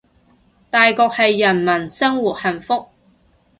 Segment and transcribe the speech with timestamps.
[0.71, 2.87] 大局係人民生活幸福